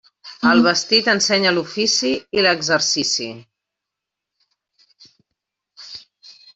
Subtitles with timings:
[0.51, 3.29] El vestit ensenya l'ofici i l'exercici.